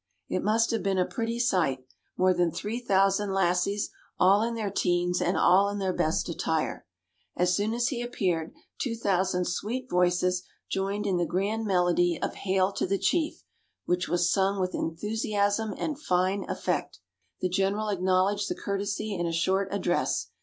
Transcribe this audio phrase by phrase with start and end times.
[0.27, 1.85] It must have been a pretty sight
[2.17, 6.87] more than three thousand lassies, all in their teens, and all in their best attire.
[7.37, 10.41] As soon as he appeared, two thousand sweet voices
[10.71, 13.43] joined in the grand melody of "Hail to the Chief!"
[13.85, 16.97] which was sung with enthusiasm and fine effect.
[17.41, 20.31] The General acknowledged the courtesy in a short address.